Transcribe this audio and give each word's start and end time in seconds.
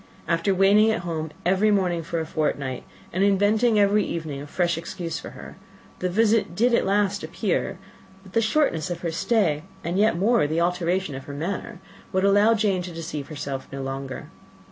After 0.27 0.51
waiting 0.55 0.89
at 0.89 1.01
home 1.01 1.29
every 1.45 1.69
morning 1.69 2.01
for 2.01 2.19
a 2.19 2.25
fortnight, 2.25 2.85
and 3.13 3.23
inventing 3.23 3.79
every 3.79 4.03
evening 4.03 4.41
a 4.41 4.47
fresh 4.47 4.75
excuse 4.75 5.19
for 5.19 5.29
her, 5.37 5.57
the 5.99 6.09
visitor 6.09 6.49
did 6.55 6.73
at 6.73 6.87
last 6.87 7.23
appear; 7.23 7.77
but 8.23 8.33
the 8.33 8.41
shortness 8.41 8.89
of 8.89 9.01
her 9.01 9.11
stay, 9.11 9.61
and, 9.83 9.99
yet 9.99 10.17
more, 10.17 10.47
the 10.47 10.59
alteration 10.59 11.13
of 11.13 11.25
her 11.25 11.33
manner, 11.35 11.77
would 12.11 12.23
allow 12.25 12.55
Jane 12.55 12.81
to 12.81 12.91
deceive 12.91 13.27
herself 13.27 13.67
no 13.71 13.83
longer. 13.83 14.31